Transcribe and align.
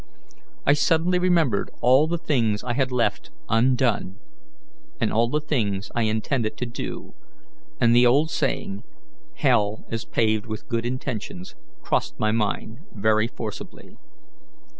I 0.65 0.73
suddenly 0.73 1.19
remembered 1.19 1.69
all 1.79 2.07
the 2.07 2.17
things 2.17 2.63
I 2.63 2.73
had 2.73 2.91
left 2.91 3.29
undone 3.47 4.17
and 4.99 5.13
all 5.13 5.29
the 5.29 5.39
things 5.39 5.91
I 5.93 6.01
intended 6.01 6.57
to 6.57 6.65
do, 6.65 7.13
and 7.79 7.95
the 7.95 8.07
old 8.07 8.31
saying, 8.31 8.81
'Hell 9.35 9.85
is 9.91 10.05
paved 10.05 10.47
with 10.47 10.67
good 10.67 10.87
intentions,' 10.87 11.53
crossed 11.83 12.19
my 12.19 12.31
mind 12.31 12.79
very 12.95 13.27
forcibly. 13.27 13.97